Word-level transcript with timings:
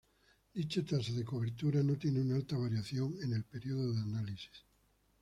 Dicha 0.55 0.83
tasa 0.83 1.11
de 1.13 1.23
cobertura 1.23 1.83
no 1.83 1.95
tiene 1.95 2.21
una 2.21 2.33
alta 2.35 2.57
variación 2.57 3.13
en 3.21 3.33
el 3.33 3.43
periodo 3.43 3.93
de 3.93 3.99
análisis. 4.01 4.65